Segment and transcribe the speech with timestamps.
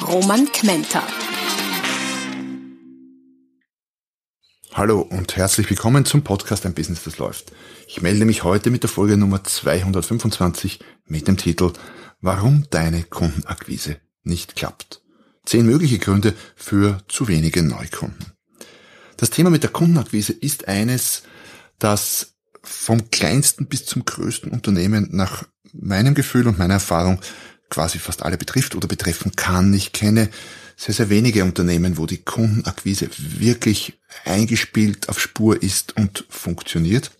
[0.00, 1.02] Roman Kmenter.
[4.72, 7.52] Hallo und herzlich willkommen zum Podcast Ein Business, das läuft.
[7.86, 11.72] Ich melde mich heute mit der Folge Nummer 225 mit dem Titel
[12.20, 15.02] Warum deine Kundenakquise nicht klappt.
[15.44, 18.32] Zehn mögliche Gründe für zu wenige Neukunden.
[19.18, 21.22] Das Thema mit der Kundenakquise ist eines,
[21.78, 27.20] das vom kleinsten bis zum größten Unternehmen nach meinem Gefühl und meiner Erfahrung
[27.72, 29.72] quasi fast alle betrifft oder betreffen kann.
[29.72, 30.28] Ich kenne
[30.76, 37.12] sehr, sehr wenige Unternehmen, wo die Kundenakquise wirklich eingespielt auf Spur ist und funktioniert.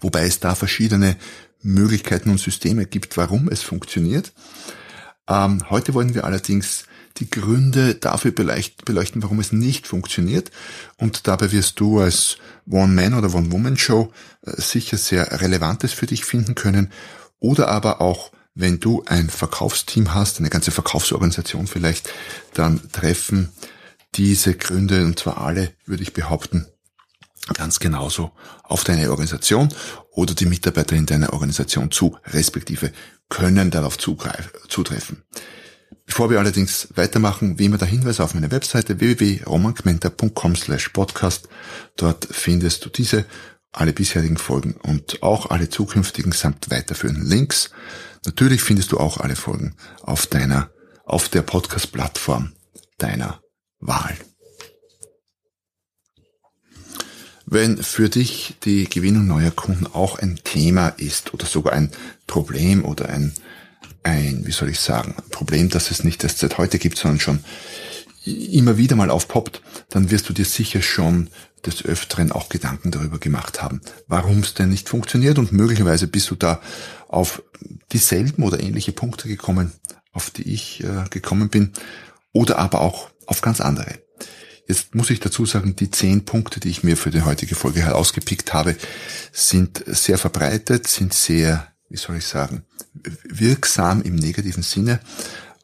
[0.00, 1.16] Wobei es da verschiedene
[1.62, 4.32] Möglichkeiten und Systeme gibt, warum es funktioniert.
[5.26, 6.84] Ähm, heute wollen wir allerdings
[7.16, 10.50] die Gründe dafür beleuchten, warum es nicht funktioniert.
[10.98, 12.36] Und dabei wirst du als
[12.68, 14.12] One-Man- oder One-Woman-Show
[14.42, 16.92] äh, sicher sehr Relevantes für dich finden können.
[17.38, 22.10] Oder aber auch wenn du ein Verkaufsteam hast, eine ganze Verkaufsorganisation vielleicht,
[22.54, 23.50] dann treffen
[24.14, 26.66] diese Gründe, und zwar alle, würde ich behaupten,
[27.54, 28.32] ganz genauso
[28.64, 29.72] auf deine Organisation
[30.10, 32.92] oder die Mitarbeiter in deiner Organisation zu, respektive
[33.28, 35.22] können darauf zutreffen.
[36.06, 41.48] Bevor wir allerdings weitermachen, wie immer der Hinweis auf meine Webseite www.romankmenta.com slash podcast.
[41.96, 43.26] Dort findest du diese,
[43.72, 47.70] alle bisherigen Folgen und auch alle zukünftigen samt weiterführenden Links.
[48.24, 50.70] Natürlich findest du auch alle Folgen auf deiner,
[51.04, 52.52] auf der Podcast-Plattform
[52.98, 53.40] deiner
[53.80, 54.16] Wahl.
[57.46, 61.90] Wenn für dich die Gewinnung neuer Kunden auch ein Thema ist oder sogar ein
[62.26, 63.32] Problem oder ein,
[64.04, 67.44] ein, wie soll ich sagen, Problem, das es nicht erst seit heute gibt, sondern schon
[68.24, 71.28] immer wieder mal aufpoppt, dann wirst du dir sicher schon
[71.64, 76.30] des Öfteren auch Gedanken darüber gemacht haben, warum es denn nicht funktioniert und möglicherweise bist
[76.30, 76.60] du da
[77.10, 77.42] auf
[77.90, 79.72] dieselben oder ähnliche Punkte gekommen,
[80.12, 81.72] auf die ich äh, gekommen bin,
[82.32, 83.98] oder aber auch auf ganz andere.
[84.68, 87.80] Jetzt muss ich dazu sagen, die zehn Punkte, die ich mir für die heutige Folge
[87.80, 88.76] herausgepickt habe,
[89.32, 92.62] sind sehr verbreitet, sind sehr, wie soll ich sagen,
[93.24, 95.00] wirksam im negativen Sinne,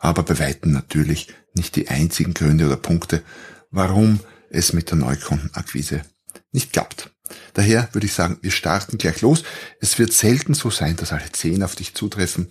[0.00, 3.22] aber bei weitem natürlich nicht die einzigen Gründe oder Punkte,
[3.70, 4.18] warum
[4.50, 6.02] es mit der Neukundenakquise
[6.50, 7.15] nicht klappt.
[7.54, 9.42] Daher würde ich sagen, wir starten gleich los.
[9.80, 12.48] Es wird selten so sein, dass alle zehn auf dich zutreffen.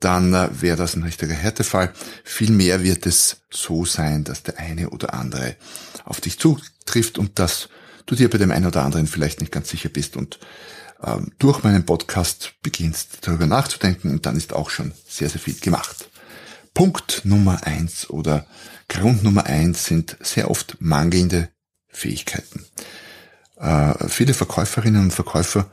[0.00, 1.92] Dann äh, wäre das ein richtiger Härtefall.
[2.24, 5.56] Vielmehr wird es so sein, dass der eine oder andere
[6.04, 7.68] auf dich zutrifft und dass
[8.06, 10.38] du dir bei dem einen oder anderen vielleicht nicht ganz sicher bist und
[11.02, 15.54] ähm, durch meinen Podcast beginnst darüber nachzudenken und dann ist auch schon sehr, sehr viel
[15.54, 16.10] gemacht.
[16.74, 18.46] Punkt Nummer eins oder
[18.88, 21.48] Grund Nummer eins sind sehr oft mangelnde
[21.88, 22.66] Fähigkeiten.
[23.56, 25.70] Äh, viele Verkäuferinnen und Verkäufer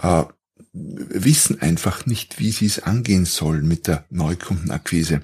[0.00, 0.24] äh,
[0.72, 5.22] wissen einfach nicht, wie sie es angehen sollen mit der Neukundenakquise.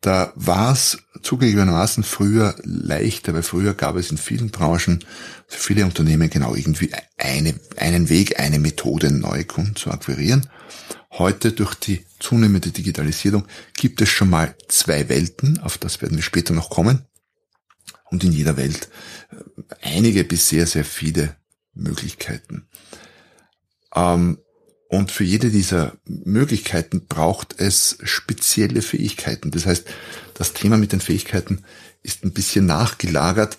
[0.00, 5.02] Da war es zugegebenermaßen früher leichter, weil früher gab es in vielen Branchen
[5.46, 10.46] für viele Unternehmen genau irgendwie eine, einen Weg, eine Methode, neue Kunden zu akquirieren.
[11.10, 16.24] Heute durch die zunehmende Digitalisierung gibt es schon mal zwei Welten, auf das werden wir
[16.24, 17.06] später noch kommen.
[18.14, 18.88] Und in jeder Welt
[19.32, 21.34] äh, einige bis sehr, sehr viele
[21.74, 22.68] Möglichkeiten.
[23.92, 24.38] Ähm,
[24.88, 29.50] und für jede dieser Möglichkeiten braucht es spezielle Fähigkeiten.
[29.50, 29.84] Das heißt,
[30.34, 31.64] das Thema mit den Fähigkeiten
[32.04, 33.58] ist ein bisschen nachgelagert.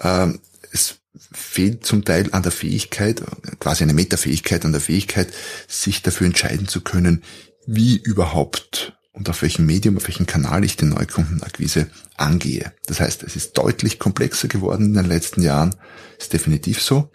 [0.00, 0.40] Ähm,
[0.70, 0.96] es
[1.32, 3.22] fehlt zum Teil an der Fähigkeit,
[3.58, 5.32] quasi eine Metafähigkeit an der Fähigkeit,
[5.66, 7.24] sich dafür entscheiden zu können,
[7.66, 11.86] wie überhaupt und auf welchem Medium, auf welchem Kanal ich die Neukundenakquise
[12.16, 12.72] angehe.
[12.86, 15.74] Das heißt, es ist deutlich komplexer geworden in den letzten Jahren,
[16.18, 17.10] ist definitiv so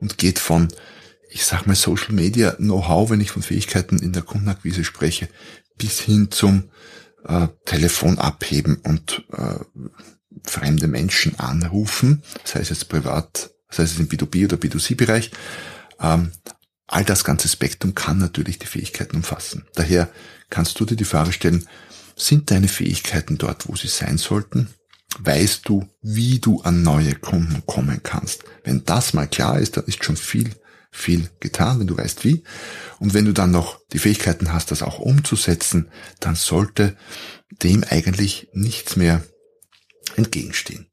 [0.00, 0.68] und geht von,
[1.28, 5.28] ich sag mal, Social Media Know-how, wenn ich von Fähigkeiten in der Kundenakquise spreche,
[5.76, 6.70] bis hin zum
[7.26, 9.58] äh, Telefon abheben und äh,
[10.44, 15.30] fremde Menschen anrufen, sei es jetzt privat, sei es im B2B oder B2C-Bereich.
[16.00, 16.32] Ähm,
[16.92, 19.64] all das ganze Spektrum kann natürlich die Fähigkeiten umfassen.
[19.74, 20.10] Daher
[20.50, 21.66] kannst du dir die Frage stellen,
[22.16, 24.68] sind deine Fähigkeiten dort, wo sie sein sollten?
[25.18, 28.44] Weißt du, wie du an neue Kunden kommen kannst?
[28.64, 30.54] Wenn das mal klar ist, dann ist schon viel,
[30.90, 32.44] viel getan, wenn du weißt wie.
[32.98, 35.88] Und wenn du dann noch die Fähigkeiten hast, das auch umzusetzen,
[36.20, 36.96] dann sollte
[37.62, 39.22] dem eigentlich nichts mehr
[40.16, 40.86] entgegenstehen.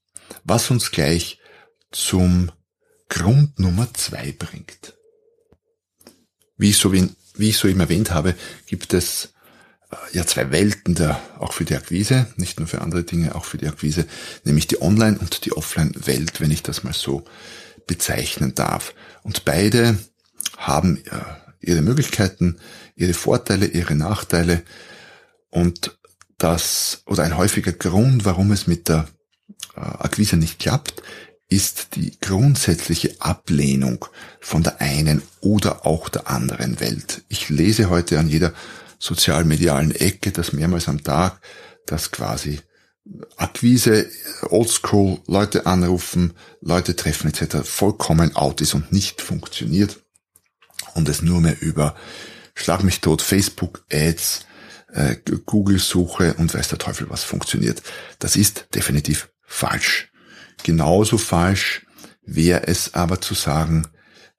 [0.45, 1.40] Was uns gleich
[1.92, 2.52] zum
[3.10, 4.99] Grund Nummer zwei bringt.
[6.60, 8.36] Wie ich, so wie, ich so eben erwähnt habe,
[8.68, 9.34] gibt es
[9.92, 13.46] äh, ja zwei Welten der, auch für die Akquise, nicht nur für andere Dinge, auch
[13.46, 14.06] für die Akquise,
[14.44, 17.24] nämlich die Online- und die Offline-Welt, wenn ich das mal so
[17.88, 18.94] bezeichnen darf.
[19.24, 19.98] Und beide
[20.58, 21.22] haben äh,
[21.62, 22.58] ihre Möglichkeiten,
[22.96, 24.62] ihre Vorteile, ihre Nachteile
[25.50, 25.98] und
[26.38, 29.08] das, oder ein häufiger Grund, warum es mit der
[29.76, 31.02] äh, Akquise nicht klappt,
[31.50, 34.06] ist die grundsätzliche Ablehnung
[34.40, 37.24] von der einen oder auch der anderen Welt.
[37.28, 38.54] Ich lese heute an jeder
[39.00, 41.42] sozialmedialen Ecke, das mehrmals am Tag,
[41.88, 42.60] dass quasi
[43.38, 44.07] Akquise,
[44.44, 47.68] Oldschool, Leute anrufen, Leute treffen etc.
[47.68, 50.00] vollkommen out ist und nicht funktioniert
[50.94, 51.95] und es nur mehr über
[52.54, 54.45] Schlag mich tot, Facebook Ads,
[54.92, 57.81] äh, Google Suche und weiß der Teufel was funktioniert.
[58.19, 60.09] Das ist definitiv falsch.
[60.64, 61.86] Genauso falsch
[62.26, 63.88] wäre es aber zu sagen,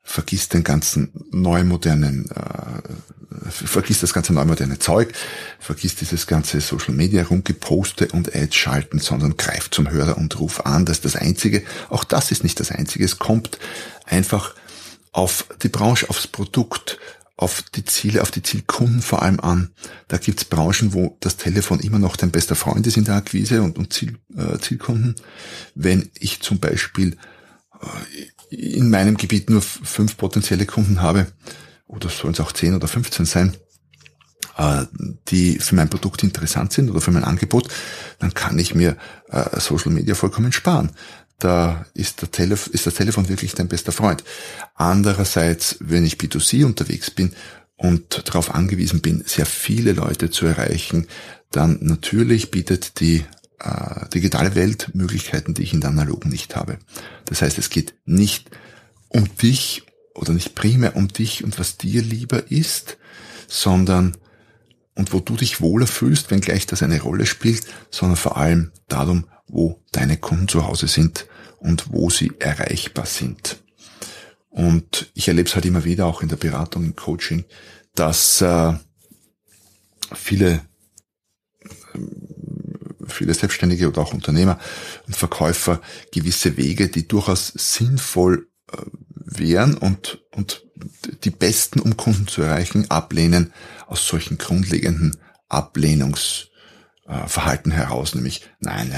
[0.03, 5.13] vergiss den ganzen neumodernen, äh, vergiss das ganze neumoderne Zeug,
[5.59, 10.67] vergiss dieses ganze Social Media rumgeposte und Ads schalten, sondern greif zum Hörer und ruf
[10.67, 10.85] an.
[10.85, 11.63] Das ist das Einzige.
[11.89, 13.05] Auch das ist nicht das Einzige.
[13.05, 13.59] Es kommt
[14.05, 14.55] einfach
[15.13, 16.99] auf die Branche, aufs Produkt,
[17.41, 19.71] auf die Ziele, auf die Zielkunden vor allem an.
[20.09, 23.63] Da gibt's Branchen, wo das Telefon immer noch dein bester Freund ist in der Akquise
[23.63, 25.15] und, und Ziel, äh, Zielkunden.
[25.75, 27.17] Wenn ich zum Beispiel
[27.81, 31.29] äh, in meinem Gebiet nur fünf potenzielle Kunden habe,
[31.87, 33.57] oder sollen es auch zehn oder 15 sein,
[34.59, 34.85] äh,
[35.29, 37.69] die für mein Produkt interessant sind oder für mein Angebot,
[38.19, 38.99] dann kann ich mir
[39.31, 40.91] äh, Social Media vollkommen sparen
[41.41, 44.25] da ist, der Telef ist das Telefon wirklich dein bester Freund.
[44.75, 47.33] Andererseits, wenn ich B2C unterwegs bin
[47.77, 51.07] und darauf angewiesen bin, sehr viele Leute zu erreichen,
[51.51, 53.25] dann natürlich bietet die
[53.59, 56.79] äh, digitale Welt Möglichkeiten, die ich in der analogen nicht habe.
[57.25, 58.51] Das heißt, es geht nicht
[59.09, 59.85] um dich
[60.15, 62.99] oder nicht primär um dich und was dir lieber ist,
[63.49, 64.17] sondern
[64.95, 69.25] und wo du dich wohler fühlst, wenngleich das eine Rolle spielt, sondern vor allem darum,
[69.47, 71.27] wo deine Kunden zu Hause sind
[71.61, 73.61] und wo sie erreichbar sind.
[74.49, 77.45] Und ich erlebe es halt immer wieder auch in der Beratung, im Coaching,
[77.95, 78.73] dass äh,
[80.13, 80.63] viele
[83.11, 84.59] viele Selbstständige oder auch Unternehmer
[85.07, 85.81] und Verkäufer
[86.13, 88.79] gewisse Wege, die durchaus sinnvoll äh,
[89.15, 90.65] wären und, und
[91.25, 93.53] die besten, um Kunden zu erreichen, ablehnen
[93.87, 95.17] aus solchen grundlegenden
[95.49, 98.95] Ablehnungsverhalten heraus, nämlich nein,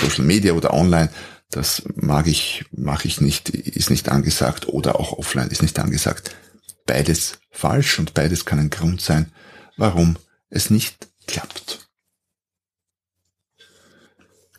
[0.00, 1.10] Social Media oder online,
[1.52, 6.34] das mag ich, mache ich nicht, ist nicht angesagt oder auch offline ist nicht angesagt.
[6.86, 9.30] Beides falsch und beides kann ein Grund sein,
[9.76, 10.16] warum
[10.48, 11.88] es nicht klappt.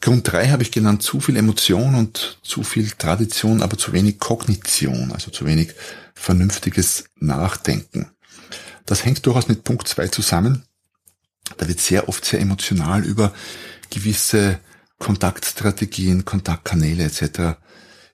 [0.01, 4.19] Grund drei habe ich genannt, zu viel Emotion und zu viel Tradition, aber zu wenig
[4.19, 5.73] Kognition, also zu wenig
[6.13, 8.11] vernünftiges Nachdenken.
[8.85, 10.65] Das hängt durchaus mit Punkt zwei zusammen.
[11.57, 13.33] Da wird sehr oft sehr emotional über
[13.89, 14.59] gewisse
[14.99, 17.57] Kontaktstrategien, Kontaktkanäle etc.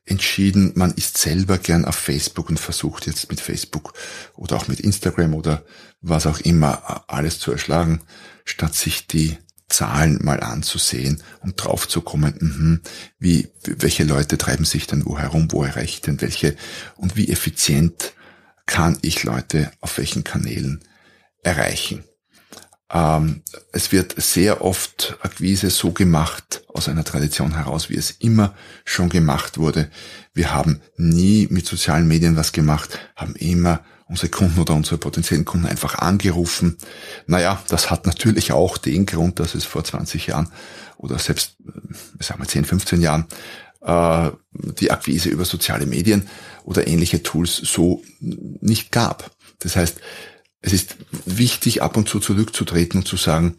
[0.05, 0.73] entschieden.
[0.75, 3.93] Man ist selber gern auf Facebook und versucht jetzt mit Facebook
[4.35, 5.63] oder auch mit Instagram oder
[6.01, 8.01] was auch immer alles zu erschlagen,
[8.45, 9.37] statt sich die
[9.69, 15.19] Zahlen mal anzusehen und drauf zu kommen, mh, wie, welche Leute treiben sich denn wo
[15.19, 16.55] herum, wo erreiche ich denn welche
[16.95, 18.13] und wie effizient
[18.65, 20.83] kann ich Leute auf welchen Kanälen
[21.43, 22.03] erreichen.
[22.91, 23.41] Ähm,
[23.71, 28.55] es wird sehr oft Akquise so gemacht aus einer Tradition heraus, wie es immer
[28.85, 29.89] schon gemacht wurde.
[30.33, 35.45] Wir haben nie mit sozialen Medien was gemacht, haben immer unsere Kunden oder unsere potenziellen
[35.45, 36.77] Kunden einfach angerufen.
[37.27, 40.49] Naja, das hat natürlich auch den Grund, dass es vor 20 Jahren
[40.97, 43.25] oder selbst, äh, sagen wir 10, 15 Jahren,
[43.81, 46.27] äh, die Akquise über soziale Medien
[46.63, 49.31] oder ähnliche Tools so nicht gab.
[49.59, 49.99] Das heißt,
[50.61, 53.55] es ist wichtig, ab und zu zurückzutreten und zu sagen,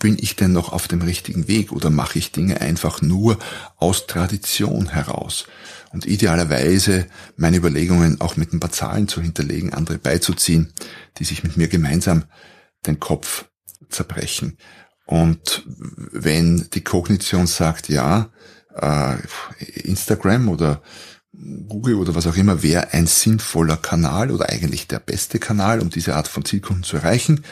[0.00, 3.38] bin ich denn noch auf dem richtigen Weg oder mache ich Dinge einfach nur
[3.76, 5.46] aus Tradition heraus?
[5.92, 10.72] Und idealerweise meine Überlegungen auch mit ein paar Zahlen zu hinterlegen, andere beizuziehen,
[11.18, 12.24] die sich mit mir gemeinsam
[12.86, 13.44] den Kopf
[13.88, 14.56] zerbrechen.
[15.04, 18.30] Und wenn die Kognition sagt, ja,
[18.74, 19.16] äh,
[19.80, 20.82] Instagram oder
[21.32, 25.90] Google oder was auch immer wäre ein sinnvoller Kanal oder eigentlich der beste Kanal, um
[25.90, 27.44] diese Art von Zielkunden zu erreichen.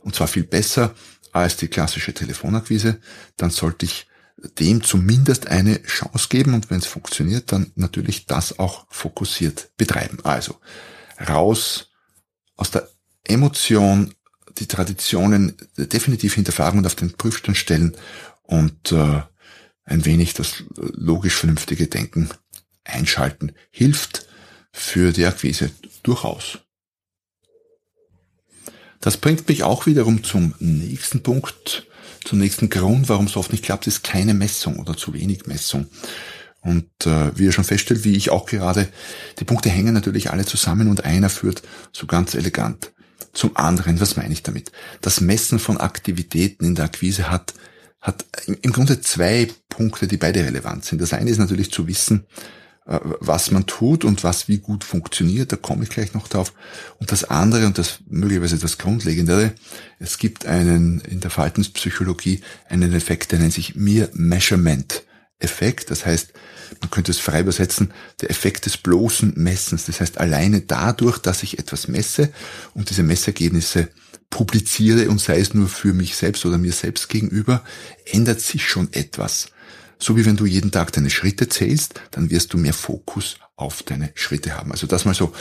[0.00, 0.94] Und zwar viel besser
[1.30, 2.98] als die klassische Telefonakquise.
[3.36, 4.06] Dann sollte ich
[4.58, 10.18] dem zumindest eine Chance geben und wenn es funktioniert, dann natürlich das auch fokussiert betreiben.
[10.24, 10.56] Also
[11.28, 11.90] raus
[12.56, 12.88] aus der
[13.24, 14.14] Emotion
[14.58, 17.96] die Traditionen definitiv hinterfragen und auf den Prüfstand stellen
[18.42, 19.22] und äh,
[19.84, 22.28] ein wenig das logisch vernünftige Denken
[22.84, 24.26] einschalten hilft
[24.72, 25.70] für die Akquise
[26.02, 26.58] durchaus.
[29.00, 31.86] Das bringt mich auch wiederum zum nächsten Punkt,
[32.24, 35.88] zum nächsten Grund, warum es oft nicht klappt, ist keine Messung oder zu wenig Messung.
[36.60, 38.88] Und äh, wie ihr schon feststellt, wie ich auch gerade,
[39.40, 41.62] die Punkte hängen natürlich alle zusammen und einer führt
[41.92, 42.92] so ganz elegant
[43.32, 44.00] zum anderen.
[44.00, 44.70] Was meine ich damit?
[45.00, 47.54] Das Messen von Aktivitäten in der Akquise hat,
[48.00, 51.00] hat im Grunde zwei Punkte, die beide relevant sind.
[51.00, 52.26] Das eine ist natürlich zu wissen,
[52.84, 56.52] was man tut und was wie gut funktioniert, da komme ich gleich noch drauf.
[56.98, 59.52] Und das andere und das möglicherweise das Grundlegendere,
[60.00, 65.04] es gibt einen in der Verhaltenspsychologie einen Effekt, der nennt sich Mere Measurement
[65.38, 65.90] Effekt.
[65.90, 66.32] Das heißt,
[66.80, 69.86] man könnte es frei übersetzen, der Effekt des bloßen Messens.
[69.86, 72.30] Das heißt, alleine dadurch, dass ich etwas messe
[72.74, 73.88] und diese Messergebnisse
[74.30, 77.62] publiziere und sei es nur für mich selbst oder mir selbst gegenüber,
[78.06, 79.48] ändert sich schon etwas.
[80.02, 83.84] So wie wenn du jeden Tag deine Schritte zählst, dann wirst du mehr Fokus auf
[83.84, 84.72] deine Schritte haben.
[84.72, 85.32] Also das mal so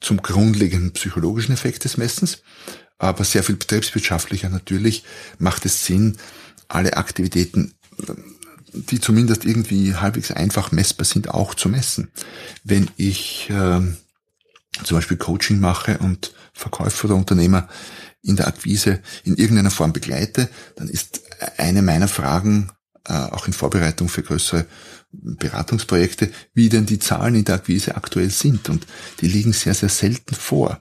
[0.00, 2.42] zum grundlegenden psychologischen Effekt des Messens.
[2.98, 5.02] Aber sehr viel betriebswirtschaftlicher natürlich
[5.38, 6.18] macht es Sinn,
[6.68, 7.74] alle Aktivitäten,
[8.72, 12.12] die zumindest irgendwie halbwegs einfach messbar sind, auch zu messen.
[12.62, 13.80] Wenn ich äh,
[14.84, 17.68] zum Beispiel Coaching mache und Verkäufer oder Unternehmer
[18.22, 21.22] in der Akquise in irgendeiner Form begleite, dann ist
[21.56, 22.70] eine meiner Fragen
[23.12, 24.66] auch in Vorbereitung für größere
[25.12, 28.68] Beratungsprojekte, wie denn die Zahlen in der Akquise aktuell sind.
[28.68, 28.86] Und
[29.20, 30.80] die liegen sehr, sehr selten vor.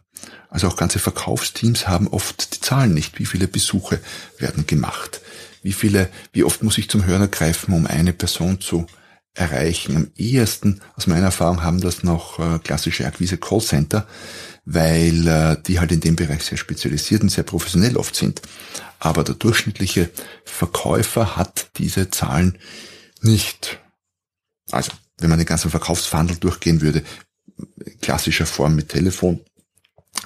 [0.50, 3.20] Also auch ganze Verkaufsteams haben oft die Zahlen nicht.
[3.20, 4.00] Wie viele Besuche
[4.38, 5.22] werden gemacht?
[5.62, 8.88] Wie viele, wie oft muss ich zum Hörer greifen, um eine Person zu
[9.34, 9.96] erreichen?
[9.96, 14.08] Am ehesten, aus meiner Erfahrung, haben das noch äh, klassische Akquise Callcenter,
[14.66, 18.42] weil äh, die halt in dem Bereich sehr spezialisiert und sehr professionell oft sind
[19.00, 20.10] aber der durchschnittliche
[20.46, 22.58] Verkäufer hat diese Zahlen
[23.22, 23.80] nicht.
[24.72, 27.04] Also, wenn man den ganzen Verkaufsfunnel durchgehen würde,
[28.02, 29.42] klassischer Form mit Telefon,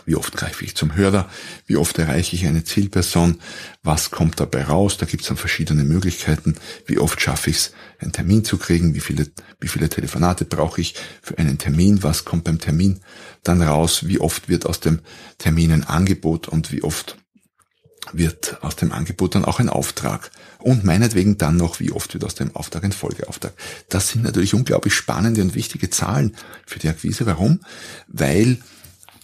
[0.05, 1.29] wie oft greife ich zum Hörer?
[1.65, 3.39] Wie oft erreiche ich eine Zielperson?
[3.84, 4.98] Was kommt dabei raus?
[4.98, 6.55] Da gibt es dann verschiedene Möglichkeiten.
[6.86, 8.96] Wie oft schaffe ich es, einen Termin zu kriegen?
[8.96, 9.27] Wie viele,
[9.60, 12.01] wie viele Telefonate brauche ich für einen Termin?
[12.03, 13.01] Was kommt beim Termin
[13.43, 14.08] dann raus?
[14.08, 15.00] Wie oft wird aus dem
[15.38, 17.17] Termin ein Angebot und wie oft
[18.12, 20.31] wird aus dem Angebot dann auch ein Auftrag.
[20.58, 23.53] Und meinetwegen dann noch, wie oft wird aus dem Auftrag ein Folgeauftrag.
[23.89, 27.25] Das sind natürlich unglaublich spannende und wichtige Zahlen für die Akquise.
[27.25, 27.62] Warum?
[28.08, 28.58] Weil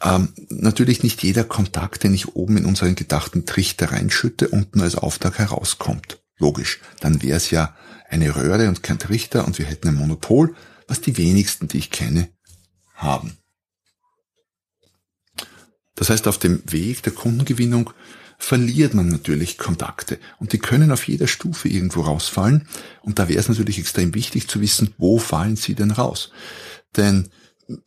[0.04, 4.96] ähm, natürlich nicht jeder Kontakt, den ich oben in unseren gedachten Trichter reinschütte, unten als
[4.96, 6.22] Auftrag herauskommt.
[6.38, 6.82] Logisch.
[7.00, 7.75] Dann wäre es ja
[8.10, 10.56] eine Röhre und kein Trichter und wir hätten ein Monopol,
[10.88, 12.30] was die wenigsten, die ich kenne,
[12.94, 13.38] haben.
[15.96, 17.92] Das heißt, auf dem Weg der Kundengewinnung
[18.38, 22.68] verliert man natürlich Kontakte und die können auf jeder Stufe irgendwo rausfallen
[23.02, 26.32] und da wäre es natürlich extrem wichtig zu wissen, wo fallen sie denn raus.
[26.98, 27.30] Denn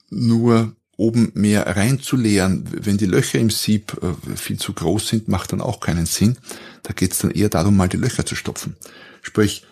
[0.08, 5.52] nur oben mehr reinzuleeren, wenn die Löcher im Sieb äh, viel zu groß sind, macht
[5.52, 6.36] dann auch keinen Sinn.
[6.82, 8.76] Da geht es dann eher darum, mal die Löcher zu stopfen.
[9.22, 9.64] Sprich,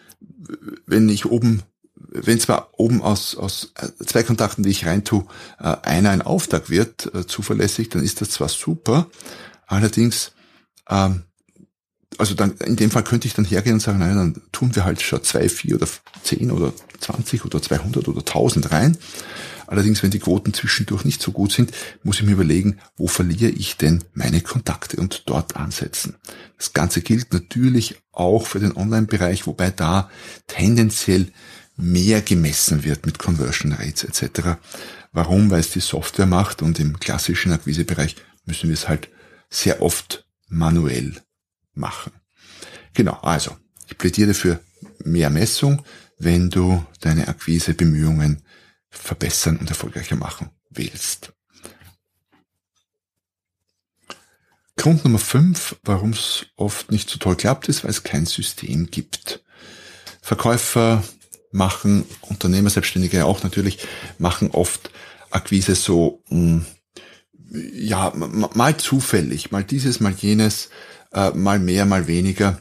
[0.87, 1.63] wenn ich oben,
[1.97, 5.27] wenn zwar oben aus, aus äh, zwei Kontakten, die ich reintue,
[5.59, 9.11] äh, einer ein Auftrag wird, zuverlässig, dann ist das zwar super,
[9.67, 10.31] allerdings
[10.89, 11.25] ähm,
[12.19, 14.85] also dann, in dem Fall könnte ich dann hergehen und sagen, naja, dann tun wir
[14.85, 15.89] halt schon zwei, vier oder
[16.23, 18.97] zehn oder zwanzig oder zweihundert oder tausend rein.
[19.67, 23.51] Allerdings, wenn die Quoten zwischendurch nicht so gut sind, muss ich mir überlegen, wo verliere
[23.51, 26.17] ich denn meine Kontakte und dort ansetzen.
[26.57, 30.11] Das Ganze gilt natürlich auch für den Online-Bereich, wobei da
[30.47, 31.33] tendenziell
[31.77, 34.59] mehr gemessen wird mit Conversion Rates etc.
[35.13, 35.51] Warum?
[35.51, 39.09] Weil es die Software macht und im klassischen Akquisebereich müssen wir es halt
[39.51, 41.15] sehr oft manuell
[41.75, 42.13] machen.
[42.95, 43.57] Genau, also
[43.89, 44.61] ich plädiere für
[45.05, 45.83] mehr Messung,
[46.19, 48.43] wenn du deine Akquisebemühungen
[48.91, 51.33] verbessern und erfolgreicher machen willst.
[54.77, 58.91] Grund Nummer 5, warum es oft nicht so toll klappt, ist, weil es kein System
[58.91, 59.43] gibt.
[60.21, 61.03] Verkäufer
[61.51, 63.79] machen, Unternehmer, Selbstständige auch natürlich,
[64.19, 64.91] machen oft
[65.31, 66.67] Akquise so hm,
[67.73, 70.71] ja, mal zufällig, mal dieses, mal jenes,
[71.13, 72.61] äh, mal mehr, mal weniger.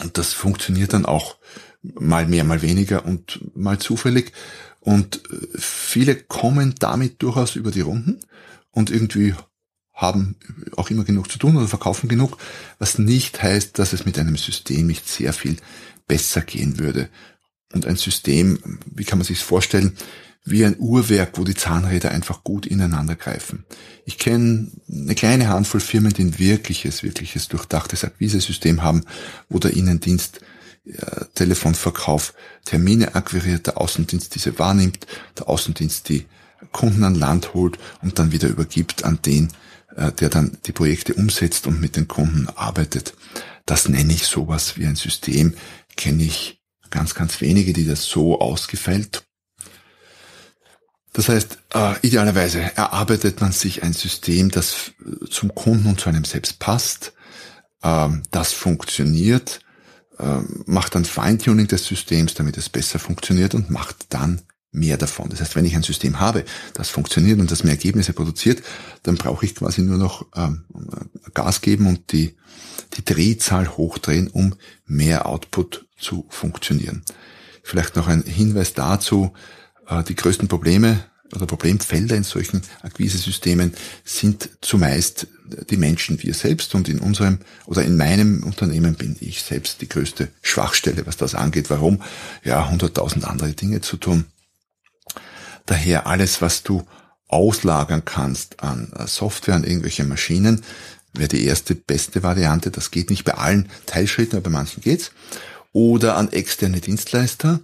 [0.00, 1.36] Und das funktioniert dann auch
[1.82, 4.32] mal mehr, mal weniger und mal zufällig.
[4.80, 8.20] Und äh, viele kommen damit durchaus über die Runden
[8.70, 9.34] und irgendwie
[9.94, 10.36] haben
[10.76, 12.38] auch immer genug zu tun oder verkaufen genug,
[12.78, 15.56] was nicht heißt, dass es mit einem System nicht sehr viel
[16.08, 17.10] besser gehen würde.
[17.72, 19.96] Und ein System, wie kann man sich vorstellen?
[20.44, 23.64] wie ein Uhrwerk, wo die Zahnräder einfach gut ineinander greifen.
[24.06, 29.02] Ich kenne eine kleine Handvoll Firmen, die ein wirkliches, wirkliches durchdachtes Akquisesystem haben,
[29.48, 30.40] wo der Innendienst
[30.84, 32.34] äh, Telefonverkauf
[32.64, 35.06] Termine akquiriert, der Außendienst diese wahrnimmt,
[35.38, 36.26] der Außendienst die
[36.72, 39.48] Kunden an Land holt und dann wieder übergibt an den,
[39.96, 43.14] äh, der dann die Projekte umsetzt und mit den Kunden arbeitet.
[43.66, 45.54] Das nenne ich sowas wie ein System,
[45.96, 46.60] kenne ich
[46.90, 49.24] ganz, ganz wenige, die das so ausgefällt
[51.12, 54.92] das heißt, äh, idealerweise erarbeitet man sich ein System, das
[55.28, 57.12] zum Kunden und zu einem selbst passt,
[57.82, 59.60] ähm, das funktioniert,
[60.66, 65.28] macht dann Feintuning des Systems, damit es besser funktioniert und macht dann mehr davon.
[65.30, 68.62] Das heißt, wenn ich ein System habe, das funktioniert und das mehr Ergebnisse produziert,
[69.02, 70.64] dann brauche ich quasi nur noch ähm,
[71.34, 72.36] Gas geben und die,
[72.96, 74.54] die Drehzahl hochdrehen, um
[74.86, 77.02] mehr Output zu funktionieren.
[77.62, 79.32] Vielleicht noch ein Hinweis dazu,
[79.88, 85.26] äh, die größten Probleme oder Problemfelder in solchen Akquisesystemen sind zumeist
[85.68, 89.88] die Menschen, wir selbst und in unserem oder in meinem Unternehmen bin ich selbst die
[89.88, 91.70] größte Schwachstelle, was das angeht.
[91.70, 92.02] Warum?
[92.44, 94.26] Ja, hunderttausend andere Dinge zu tun.
[95.66, 96.86] Daher alles, was du
[97.28, 100.62] auslagern kannst an Software, an irgendwelche Maschinen,
[101.12, 102.70] wäre die erste beste Variante.
[102.70, 105.12] Das geht nicht bei allen Teilschritten, aber bei manchen geht's.
[105.72, 107.60] Oder an externe Dienstleister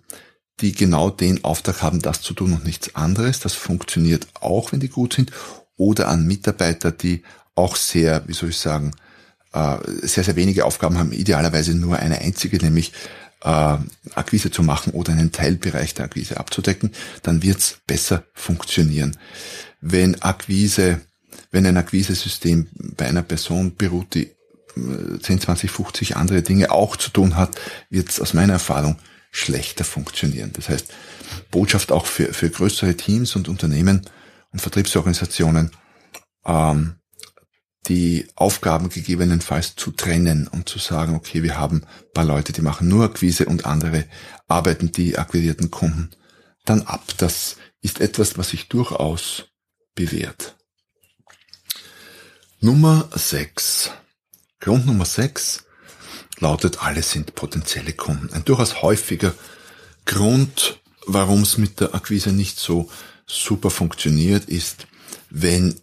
[0.60, 3.40] die genau den Auftrag haben, das zu tun und nichts anderes.
[3.40, 5.32] Das funktioniert auch, wenn die gut sind.
[5.76, 7.22] Oder an Mitarbeiter, die
[7.54, 8.92] auch sehr, wie soll ich sagen,
[9.52, 12.92] äh, sehr, sehr wenige Aufgaben haben, idealerweise nur eine einzige, nämlich
[13.42, 13.76] äh,
[14.14, 19.16] Akquise zu machen oder einen Teilbereich der Akquise abzudecken, dann wird's besser funktionieren.
[19.80, 21.00] Wenn Akquise,
[21.50, 24.30] wenn ein Akquise-System bei einer Person beruht, die
[24.74, 27.58] 10, 20, 50 andere Dinge auch zu tun hat,
[27.88, 28.98] wird's aus meiner Erfahrung
[29.30, 30.52] schlechter funktionieren.
[30.54, 30.92] Das heißt,
[31.50, 34.02] Botschaft auch für, für größere Teams und Unternehmen
[34.52, 35.70] und Vertriebsorganisationen,
[36.44, 36.96] ähm,
[37.88, 42.62] die Aufgaben gegebenenfalls zu trennen und zu sagen, okay, wir haben ein paar Leute, die
[42.62, 44.06] machen nur Akquise und andere
[44.48, 46.10] arbeiten die akquirierten Kunden
[46.64, 47.04] dann ab.
[47.18, 49.44] Das ist etwas, was sich durchaus
[49.94, 50.56] bewährt.
[52.60, 53.90] Nummer 6.
[54.58, 55.65] Grund Nummer 6
[56.38, 58.32] lautet, alle sind potenzielle Kunden.
[58.32, 59.34] Ein durchaus häufiger
[60.04, 62.90] Grund, warum es mit der Akquise nicht so
[63.26, 64.86] super funktioniert, ist,
[65.30, 65.80] wenn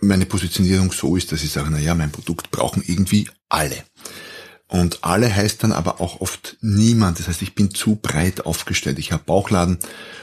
[0.00, 3.84] meine Positionierung so ist, dass ich sage, na ja, mein Produkt brauchen irgendwie alle.
[4.66, 7.18] Und alle heißt dann aber auch oft niemand.
[7.18, 8.98] Das heißt, ich bin zu breit aufgestellt.
[8.98, 9.78] Ich habe Bauchladen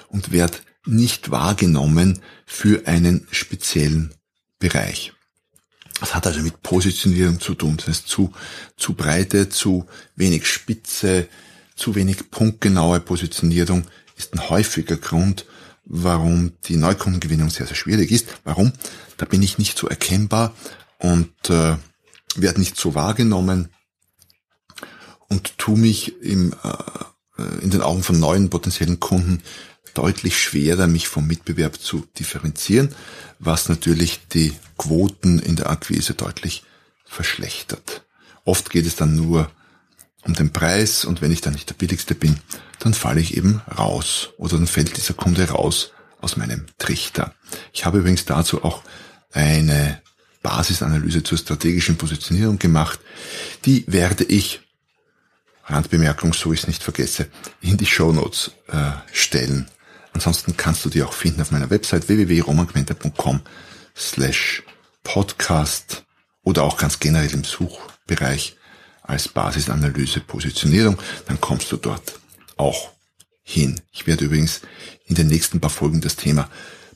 [0.08, 4.14] und werde nicht wahrgenommen für einen speziellen
[4.58, 5.14] Bereich.
[6.00, 7.78] Das hat also mit Positionierung zu tun.
[7.78, 8.32] Das heißt, zu,
[8.78, 9.86] zu breite, zu
[10.16, 11.28] wenig Spitze,
[11.76, 13.86] zu wenig punktgenaue Positionierung
[14.18, 15.46] ist ein häufiger Grund,
[15.86, 18.28] warum die Neukundengewinnung sehr, sehr schwierig ist.
[18.44, 18.74] Warum?
[19.18, 20.54] Da bin ich nicht so erkennbar
[21.00, 21.78] und äh,
[22.36, 23.70] werde nicht so wahrgenommen
[25.30, 29.42] und tu mich im, äh, in den Augen von neuen potenziellen Kunden
[30.00, 32.96] deutlich schwerer, mich vom Mitbewerb zu differenzieren,
[33.38, 36.64] was natürlich die Quoten in der Akquise deutlich
[37.04, 38.06] verschlechtert.
[38.46, 39.52] Oft geht es dann nur
[40.24, 42.40] um den Preis und wenn ich dann nicht der billigste bin,
[42.80, 47.34] dann falle ich eben raus oder dann fällt dieser Kunde raus aus meinem Trichter.
[47.74, 48.84] Ich habe übrigens dazu auch
[49.34, 50.02] eine
[50.42, 53.02] Basisanalyse zur strategischen Positionierung gemacht.
[53.66, 54.62] Die werde ich,
[55.66, 57.28] Randbemerkung, so ich es nicht vergesse,
[57.60, 59.68] in die Show Notes äh, stellen.
[60.20, 63.40] Ansonsten kannst du die auch finden auf meiner Website www.romanquenter.com
[63.96, 64.64] slash
[65.02, 66.04] podcast
[66.44, 68.58] oder auch ganz generell im Suchbereich
[69.02, 72.20] als Basisanalyse Positionierung, dann kommst du dort
[72.58, 72.92] auch
[73.44, 73.80] hin.
[73.94, 74.60] Ich werde übrigens
[75.06, 76.50] in den nächsten paar Folgen das Thema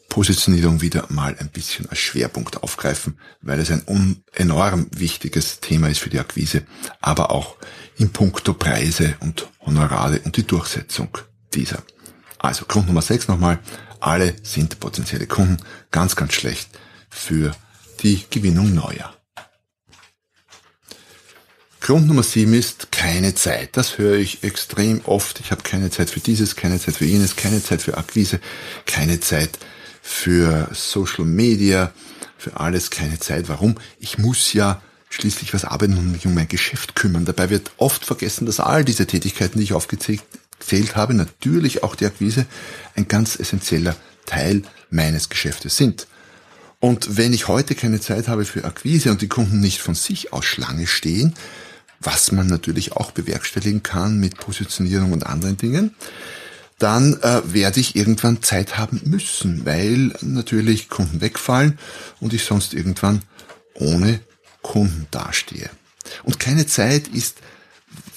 [0.10, 6.00] Positionierung wieder mal ein bisschen als Schwerpunkt aufgreifen, weil es ein enorm wichtiges Thema ist
[6.00, 6.64] für die Akquise,
[7.00, 7.56] aber auch
[7.96, 11.18] in puncto Preise und Honorare und die Durchsetzung
[11.54, 11.84] dieser.
[12.44, 13.60] Also Grund Nummer 6 nochmal,
[14.02, 15.58] alle sind potenzielle Kunden,
[15.92, 16.68] ganz, ganz schlecht
[17.10, 17.56] für
[18.02, 19.16] die Gewinnung neuer.
[21.80, 23.78] Grund Nummer 7 ist keine Zeit.
[23.78, 25.40] Das höre ich extrem oft.
[25.40, 28.42] Ich habe keine Zeit für dieses, keine Zeit für jenes, keine Zeit für Akquise,
[28.86, 29.58] keine Zeit
[30.02, 31.94] für Social Media,
[32.38, 33.48] für alles keine Zeit.
[33.48, 33.76] Warum?
[34.00, 37.24] Ich muss ja schließlich was arbeiten und mich um mein Geschäft kümmern.
[37.24, 40.24] Dabei wird oft vergessen, dass all diese Tätigkeiten, die ich aufgezählt
[40.64, 42.46] gezählt habe, natürlich auch die Akquise
[42.96, 43.96] ein ganz essentieller
[44.26, 46.08] Teil meines Geschäftes sind.
[46.80, 50.34] Und wenn ich heute keine Zeit habe für Akquise und die Kunden nicht von sich
[50.34, 51.34] aus Schlange stehen,
[52.00, 55.96] was man natürlich auch bewerkstelligen kann mit Positionierung und anderen Dingen,
[56.80, 61.80] dann äh, werde ich irgendwann Zeit haben müssen, weil natürlich Kunden wegfallen
[62.20, 63.22] und ich sonst irgendwann
[63.76, 64.20] ohne
[64.62, 65.70] Kunden dastehe.
[66.24, 67.38] Und keine Zeit ist,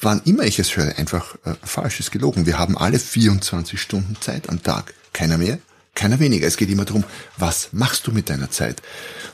[0.01, 2.47] wann immer ich es höre, einfach äh, falsch, ist gelogen.
[2.47, 4.95] Wir haben alle 24 Stunden Zeit am Tag.
[5.13, 5.59] Keiner mehr,
[5.95, 6.47] keiner weniger.
[6.47, 7.05] Es geht immer darum,
[7.39, 8.83] was machst du mit deiner Zeit?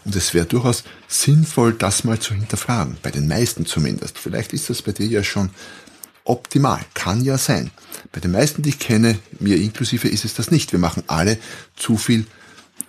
[0.05, 4.18] Und es wäre durchaus sinnvoll, das mal zu hinterfragen, bei den meisten zumindest.
[4.18, 5.50] Vielleicht ist das bei dir ja schon
[6.24, 7.70] optimal, kann ja sein.
[8.12, 10.72] Bei den meisten, die ich kenne, mir inklusive, ist es das nicht.
[10.72, 11.38] Wir machen alle
[11.76, 12.26] zu viel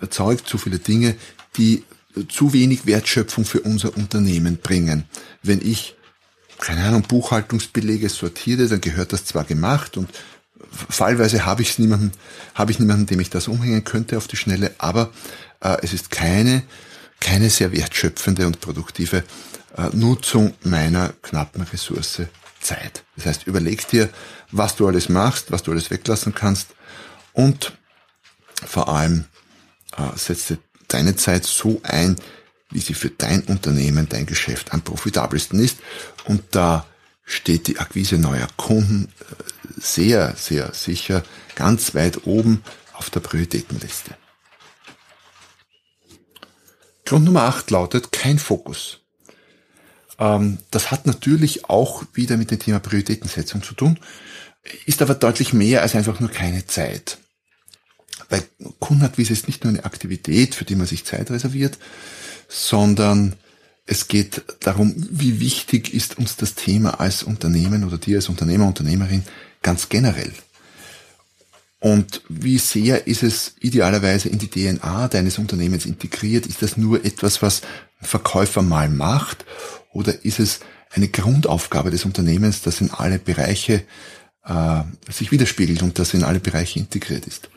[0.10, 1.16] Zeug, zu viele Dinge,
[1.58, 1.84] die
[2.30, 5.06] zu wenig Wertschöpfung für unser Unternehmen bringen.
[5.42, 5.96] Wenn ich,
[6.64, 10.10] keine Ahnung, Buchhaltungsbelege sortiere, dann gehört das zwar gemacht und
[10.72, 12.14] fallweise habe ich niemanden,
[12.56, 15.12] habe ich niemanden, dem ich das umhängen könnte auf die Schnelle, aber
[15.60, 16.64] äh, es ist keine,
[17.20, 19.26] keine sehr wertschöpfende und produktive
[19.76, 22.22] äh, Nutzung meiner knappen Ressource
[22.62, 23.04] Zeit.
[23.18, 24.10] Das heißt, überleg dir,
[24.52, 26.70] was du alles machst, was du alles weglassen kannst
[27.34, 27.74] und
[28.66, 29.26] vor allem
[29.98, 32.16] äh, setze deine Zeit so ein,
[32.74, 35.78] wie sie für dein Unternehmen, dein Geschäft am profitabelsten ist.
[36.26, 36.86] Und da
[37.24, 41.24] steht die Akquise neuer Kunden äh, sehr, sehr sicher
[41.56, 44.16] ganz weit oben auf der Prioritätenliste.
[47.06, 49.00] Grund Nummer 8 lautet kein Fokus.
[50.20, 54.00] Ähm, das hat natürlich auch wieder mit dem Thema Prioritätensetzung zu tun,
[54.86, 57.18] ist aber deutlich mehr als einfach nur keine Zeit.
[58.34, 58.42] Bei
[58.80, 61.78] Kundenakquise ist nicht nur eine Aktivität, für die man sich Zeit reserviert,
[62.50, 63.34] sondern
[63.86, 68.66] es geht darum, wie wichtig ist uns das Thema als Unternehmen oder dir als Unternehmer,
[68.66, 69.22] Unternehmerin
[69.62, 70.34] ganz generell.
[71.80, 76.48] Und wie sehr ist es idealerweise in die DNA deines Unternehmens integriert?
[76.48, 77.62] Ist das nur etwas, was
[78.02, 79.46] ein Verkäufer mal macht?
[79.92, 83.84] Oder ist es eine Grundaufgabe des Unternehmens, das in alle Bereiche
[84.44, 87.52] äh, sich widerspiegelt und das in alle Bereiche integriert ist?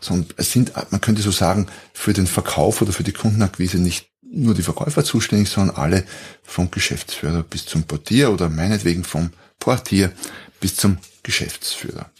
[0.00, 4.10] Sondern es sind, man könnte so sagen, für den Verkauf oder für die Kundenakquise nicht
[4.22, 6.04] nur die Verkäufer zuständig, sondern alle
[6.42, 10.12] vom Geschäftsführer bis zum Portier oder meinetwegen vom Portier
[10.60, 12.10] bis zum Geschäftsführer.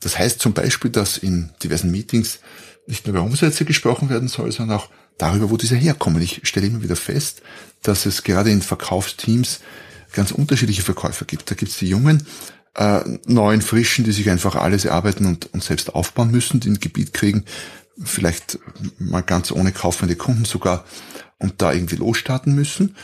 [0.00, 2.40] Das heißt zum Beispiel, dass in diversen Meetings
[2.86, 6.20] nicht nur über Umsätze gesprochen werden soll, sondern auch darüber, wo diese herkommen.
[6.20, 7.42] Ich stelle immer wieder fest,
[7.82, 9.60] dass es gerade in Verkaufsteams
[10.12, 11.50] ganz unterschiedliche Verkäufer gibt.
[11.50, 12.26] Da gibt es die Jungen,
[12.74, 16.80] äh, neuen Frischen, die sich einfach alles erarbeiten und, und selbst aufbauen müssen, die ein
[16.80, 17.44] Gebiet kriegen,
[18.02, 18.58] vielleicht
[18.98, 20.84] mal ganz ohne kaufende Kunden sogar
[21.38, 22.96] und da irgendwie losstarten müssen.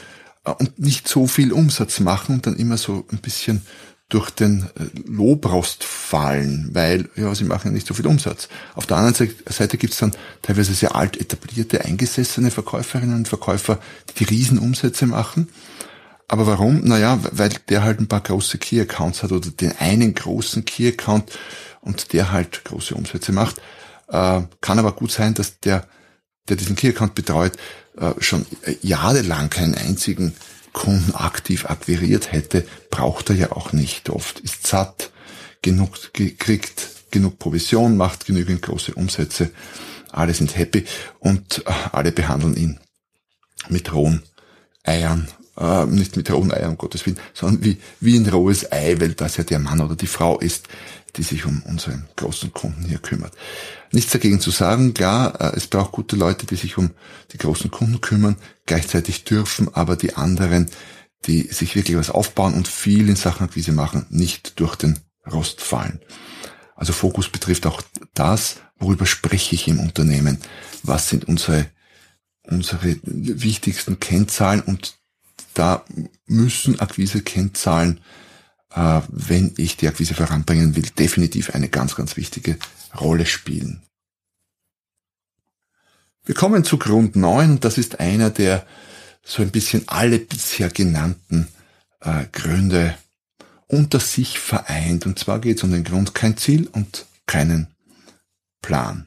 [0.45, 3.63] Äh, und nicht so viel Umsatz machen und dann immer so ein bisschen
[4.09, 8.49] durch den äh, Lobrost fallen, weil ja, sie machen ja nicht so viel Umsatz.
[8.75, 13.79] Auf der anderen Seite gibt's dann teilweise sehr alt etablierte, eingesessene Verkäuferinnen und Verkäufer,
[14.09, 15.49] die die Riesenumsätze machen
[16.31, 16.85] aber warum?
[16.85, 21.37] Naja, weil der halt ein paar große Key-Accounts hat oder den einen großen Key-Account
[21.81, 23.57] und der halt große Umsätze macht.
[24.07, 25.89] Äh, kann aber gut sein, dass der,
[26.49, 27.55] der diesen Key-Account betreut,
[27.97, 28.47] äh, schon
[28.81, 30.37] jahrelang keinen einzigen
[30.73, 34.09] Kunden aktiv akquiriert hätte, braucht er ja auch nicht.
[34.09, 35.11] Oft ist satt,
[35.63, 39.51] genug kriegt genug Provision, macht genügend große Umsätze,
[40.13, 40.85] alle sind happy
[41.19, 42.79] und äh, alle behandeln ihn
[43.69, 44.23] mit rohen
[44.85, 48.97] Eiern äh, nicht mit rohen Eiern, um Gottes Willen, sondern wie, wie ein rohes Ei,
[48.99, 50.69] weil das ja der Mann oder die Frau ist,
[51.17, 53.33] die sich um unseren großen Kunden hier kümmert.
[53.93, 56.91] Nichts dagegen zu sagen, klar, äh, es braucht gute Leute, die sich um
[57.33, 58.37] die großen Kunden kümmern,
[58.67, 60.67] gleichzeitig dürfen aber die anderen,
[61.27, 64.99] die sich wirklich was aufbauen und viel in Sachen Akquise machen, nicht durch den
[65.31, 66.01] Rost fallen.
[66.75, 67.83] Also Fokus betrifft auch
[68.15, 70.39] das, worüber spreche ich im Unternehmen,
[70.83, 71.67] was sind unsere,
[72.43, 75.00] unsere wichtigsten Kennzahlen und
[75.55, 75.85] da
[76.27, 78.01] müssen Akquise-Kennzahlen,
[78.75, 82.59] äh, wenn ich die Akquise voranbringen will, definitiv eine ganz, ganz wichtige
[82.99, 83.83] Rolle spielen.
[86.25, 87.61] Wir kommen zu Grund 9.
[87.61, 88.67] Das ist einer der
[89.23, 91.49] so ein bisschen alle bisher genannten
[92.01, 92.97] äh, Gründe
[93.67, 95.07] unter sich vereint.
[95.07, 97.69] Und zwar geht es um den Grund kein Ziel und keinen
[98.63, 99.07] Plan.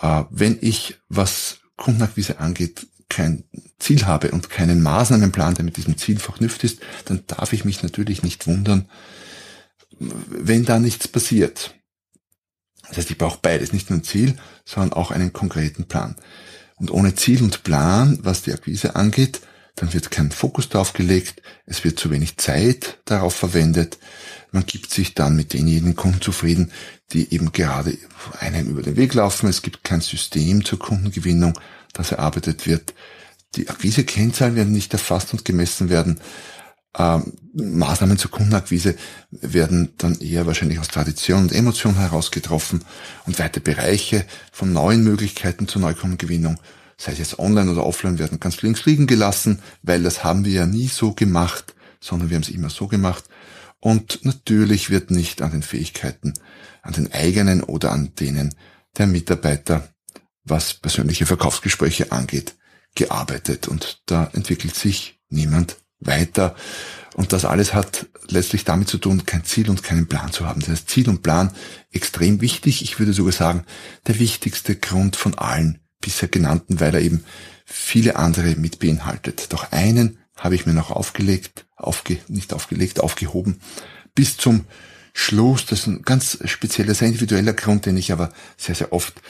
[0.00, 3.44] Äh, wenn ich, was Kundenakquise angeht, kein
[3.78, 7.82] Ziel habe und keinen Maßnahmenplan, der mit diesem Ziel verknüpft ist, dann darf ich mich
[7.82, 8.88] natürlich nicht wundern,
[9.98, 11.74] wenn da nichts passiert.
[12.88, 16.16] Das heißt, ich brauche beides, nicht nur ein Ziel, sondern auch einen konkreten Plan.
[16.76, 19.42] Und ohne Ziel und Plan, was die Akquise angeht,
[19.76, 23.98] dann wird kein Fokus darauf gelegt, es wird zu wenig Zeit darauf verwendet,
[24.52, 26.72] man gibt sich dann mit denjenigen Kunden zufrieden,
[27.12, 27.96] die eben gerade
[28.40, 31.58] einem über den Weg laufen, es gibt kein System zur Kundengewinnung,
[31.92, 32.94] das erarbeitet wird.
[33.56, 36.20] Die Akquise-Kennzahlen werden nicht erfasst und gemessen werden.
[36.96, 38.96] Ähm, Maßnahmen zur Kundenakquise
[39.30, 42.84] werden dann eher wahrscheinlich aus Tradition und Emotion herausgetroffen
[43.26, 46.58] und weite Bereiche von neuen Möglichkeiten zur Neukundengewinnung,
[46.96, 50.52] sei es jetzt online oder offline, werden ganz links liegen gelassen, weil das haben wir
[50.52, 53.24] ja nie so gemacht, sondern wir haben es immer so gemacht.
[53.80, 56.34] Und natürlich wird nicht an den Fähigkeiten,
[56.82, 58.54] an den eigenen oder an denen
[58.98, 59.88] der Mitarbeiter,
[60.44, 62.54] was persönliche Verkaufsgespräche angeht,
[62.94, 63.68] gearbeitet.
[63.68, 66.54] Und da entwickelt sich niemand weiter.
[67.14, 70.60] Und das alles hat letztlich damit zu tun, kein Ziel und keinen Plan zu haben.
[70.60, 71.52] Das heißt, Ziel und Plan
[71.90, 72.82] extrem wichtig.
[72.82, 73.64] Ich würde sogar sagen,
[74.06, 77.24] der wichtigste Grund von allen bisher genannten, weil er eben
[77.64, 79.52] viele andere mit beinhaltet.
[79.52, 83.60] Doch einen habe ich mir noch aufgelegt, aufge, nicht aufgelegt, aufgehoben,
[84.14, 84.64] bis zum
[85.12, 85.66] Schluss.
[85.66, 89.20] Das ist ein ganz spezieller, sehr individueller Grund, den ich aber sehr, sehr oft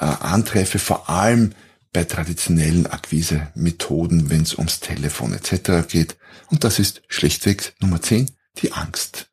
[0.00, 1.54] äh, antreffe, vor allem
[1.92, 5.88] bei traditionellen Akquise-Methoden, wenn es ums Telefon etc.
[5.88, 6.16] geht.
[6.50, 9.30] Und das ist schlichtweg Nummer 10, die Angst.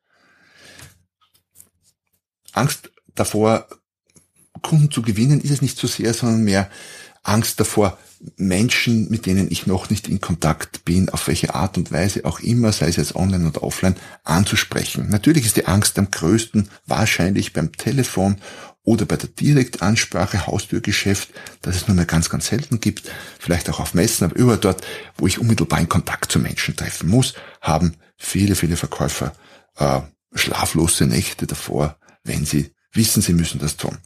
[2.52, 3.68] Angst davor,
[4.62, 6.70] Kunden zu gewinnen, ist es nicht so sehr, sondern mehr
[7.22, 7.98] Angst davor,
[8.36, 12.40] Menschen, mit denen ich noch nicht in Kontakt bin, auf welche Art und Weise auch
[12.40, 15.10] immer, sei es jetzt online oder offline, anzusprechen.
[15.10, 18.38] Natürlich ist die Angst am größten wahrscheinlich beim Telefon
[18.86, 23.80] oder bei der Direktansprache, Haustürgeschäft, das es nur mehr ganz, ganz selten gibt, vielleicht auch
[23.80, 24.86] auf Messen, aber überall dort,
[25.18, 29.32] wo ich unmittelbar in Kontakt zu Menschen treffen muss, haben viele, viele Verkäufer
[29.76, 30.00] äh,
[30.34, 33.98] schlaflose Nächte davor, wenn sie wissen, sie müssen das tun.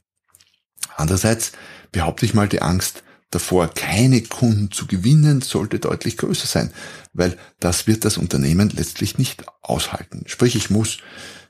[0.96, 1.52] Andererseits
[1.92, 6.72] behaupte ich mal, die Angst davor, keine Kunden zu gewinnen, sollte deutlich größer sein,
[7.12, 10.22] weil das wird das Unternehmen letztlich nicht aushalten.
[10.26, 10.98] Sprich, ich muss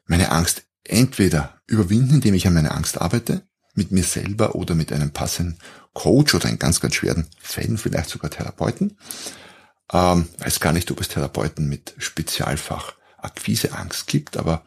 [0.07, 3.42] meine Angst entweder überwinden, indem ich an meiner Angst arbeite,
[3.74, 5.59] mit mir selber oder mit einem passenden
[5.92, 8.98] Coach oder in ganz, ganz schweren Fällen vielleicht sogar Therapeuten.
[9.92, 14.64] Ähm, weiß gar nicht, ob es Therapeuten mit Spezialfach Akquiseangst gibt, aber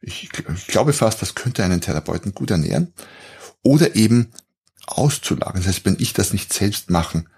[0.00, 2.92] ich, ich glaube fast, das könnte einen Therapeuten gut ernähren.
[3.62, 4.30] Oder eben
[4.86, 5.62] auszulagern.
[5.62, 7.28] Das heißt, wenn ich das nicht selbst machen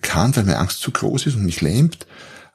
[0.00, 2.06] kann, weil meine Angst zu groß ist und mich lähmt,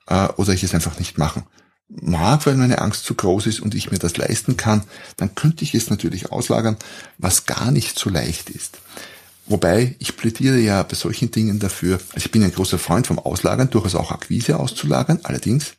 [0.08, 1.44] äh, oder ich es einfach nicht machen
[1.90, 4.84] mag, weil meine Angst zu groß ist und ich mir das leisten kann,
[5.18, 6.78] dann könnte ich es natürlich auslagern,
[7.18, 8.80] was gar nicht so leicht ist.
[9.46, 13.20] Wobei, ich plädiere ja bei solchen Dingen dafür, also ich bin ein großer Freund vom
[13.20, 15.74] Auslagern, durchaus auch Akquise auszulagern, allerdings,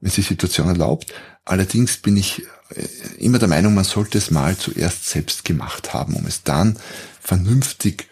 [0.00, 1.12] wenn es die Situation erlaubt,
[1.44, 2.86] allerdings bin ich äh,
[3.18, 6.78] immer der Meinung, man sollte es mal zuerst selbst gemacht haben, um es dann
[7.20, 8.08] vernünftig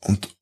[0.00, 0.34] und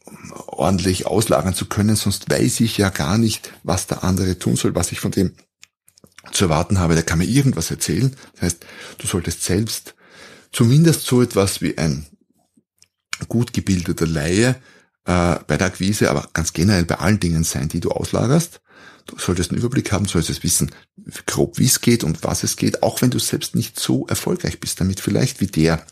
[0.46, 4.74] ordentlich auslagern zu können, sonst weiß ich ja gar nicht, was der andere tun soll,
[4.74, 5.32] was ich von dem
[6.32, 8.14] zu erwarten habe, der kann mir irgendwas erzählen.
[8.34, 8.66] Das heißt,
[8.98, 9.94] du solltest selbst
[10.52, 12.06] zumindest so etwas wie ein
[13.28, 14.56] gut gebildeter Laie
[15.04, 18.60] äh, bei der Akquise, aber ganz generell bei allen Dingen sein, die du auslagerst.
[19.06, 20.70] Du solltest einen Überblick haben, solltest wissen,
[21.26, 24.60] grob wie es geht und was es geht, auch wenn du selbst nicht so erfolgreich
[24.60, 25.84] bist damit vielleicht wie der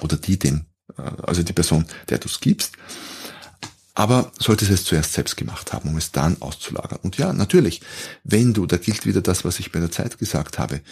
[0.00, 2.74] oder die, dem, äh, also die Person, der du es gibst.
[3.98, 7.00] Aber solltest es zuerst selbst gemacht haben, um es dann auszulagern.
[7.02, 7.80] Und ja, natürlich,
[8.22, 10.82] wenn du, da gilt wieder das, was ich bei der Zeit gesagt habe,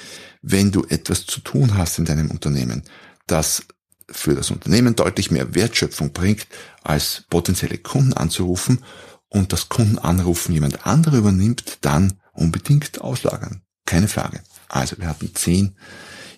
[0.42, 2.82] wenn du etwas zu tun hast in deinem Unternehmen,
[3.28, 3.62] das
[4.10, 6.48] für das Unternehmen deutlich mehr Wertschöpfung bringt,
[6.82, 8.82] als potenzielle Kunden anzurufen
[9.28, 13.62] und das Kundenanrufen jemand anderer übernimmt, dann unbedingt auslagern.
[13.84, 14.42] Keine Frage.
[14.66, 15.76] Also wir hatten zehn,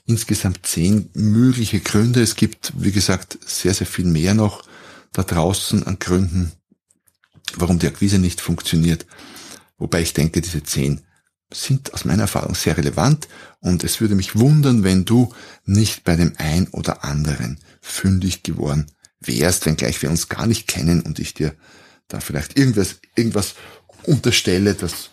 [0.04, 2.20] insgesamt zehn mögliche Gründe.
[2.20, 4.64] Es gibt, wie gesagt, sehr, sehr viel mehr noch
[5.14, 6.52] da draußen an Gründen,
[7.56, 9.06] warum die Akquise nicht funktioniert.
[9.78, 11.02] Wobei ich denke, diese zehn
[11.52, 13.28] sind aus meiner Erfahrung sehr relevant
[13.60, 15.32] und es würde mich wundern, wenn du
[15.64, 18.86] nicht bei dem ein oder anderen fündig geworden
[19.20, 21.54] wärst, wenngleich wir uns gar nicht kennen und ich dir
[22.08, 23.54] da vielleicht irgendwas, irgendwas
[24.04, 25.10] unterstelle, das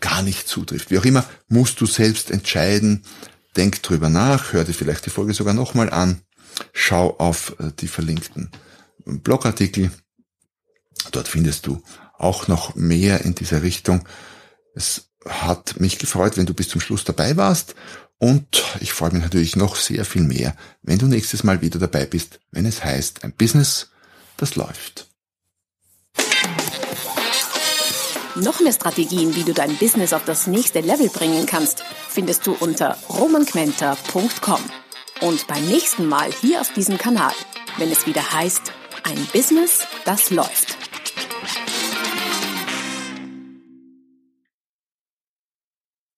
[0.00, 0.90] gar nicht zutrifft.
[0.90, 3.02] Wie auch immer, musst du selbst entscheiden.
[3.56, 6.20] Denk drüber nach, hör dir vielleicht die Folge sogar nochmal an,
[6.72, 8.50] schau auf äh, die verlinkten
[9.06, 9.90] Blogartikel
[11.12, 11.82] Dort findest du
[12.18, 14.06] auch noch mehr in dieser Richtung.
[14.74, 17.74] Es hat mich gefreut, wenn du bis zum Schluss dabei warst
[18.18, 22.06] und ich freue mich natürlich noch sehr viel mehr, wenn du nächstes Mal wieder dabei
[22.06, 23.90] bist, wenn es heißt, ein Business,
[24.36, 25.08] das läuft.
[28.36, 32.52] Noch mehr Strategien, wie du dein Business auf das nächste Level bringen kannst, findest du
[32.52, 34.60] unter romanquenter.com.
[35.22, 37.32] Und beim nächsten Mal hier auf diesem Kanal,
[37.78, 38.72] wenn es wieder heißt,
[39.04, 40.75] ein Business, das läuft.